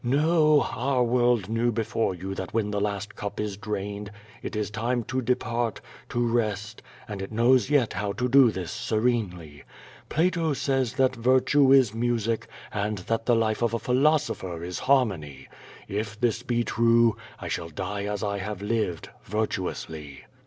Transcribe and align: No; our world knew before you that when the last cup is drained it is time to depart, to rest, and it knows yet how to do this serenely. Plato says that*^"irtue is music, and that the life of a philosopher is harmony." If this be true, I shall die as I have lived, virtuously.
No; 0.03 0.63
our 0.63 1.03
world 1.03 1.47
knew 1.47 1.71
before 1.71 2.15
you 2.15 2.33
that 2.33 2.55
when 2.55 2.71
the 2.71 2.81
last 2.81 3.15
cup 3.15 3.39
is 3.39 3.55
drained 3.55 4.09
it 4.41 4.55
is 4.55 4.71
time 4.71 5.03
to 5.03 5.21
depart, 5.21 5.79
to 6.09 6.25
rest, 6.25 6.81
and 7.07 7.21
it 7.21 7.31
knows 7.31 7.69
yet 7.69 7.93
how 7.93 8.11
to 8.13 8.27
do 8.27 8.49
this 8.49 8.71
serenely. 8.71 9.63
Plato 10.09 10.53
says 10.53 10.93
that*^"irtue 10.95 11.75
is 11.77 11.93
music, 11.93 12.47
and 12.71 12.97
that 12.97 13.27
the 13.27 13.35
life 13.35 13.61
of 13.61 13.75
a 13.75 13.77
philosopher 13.77 14.63
is 14.63 14.79
harmony." 14.79 15.47
If 15.87 16.19
this 16.19 16.41
be 16.41 16.63
true, 16.63 17.15
I 17.39 17.47
shall 17.47 17.69
die 17.69 18.05
as 18.05 18.23
I 18.23 18.39
have 18.39 18.63
lived, 18.63 19.11
virtuously. 19.25 20.23